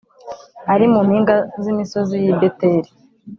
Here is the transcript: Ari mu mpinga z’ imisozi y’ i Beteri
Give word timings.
Ari 0.73 0.85
mu 0.93 0.99
mpinga 1.07 1.35
z’ 1.61 1.65
imisozi 1.73 2.15
y’ 2.23 2.25
i 2.31 2.33
Beteri 2.39 2.89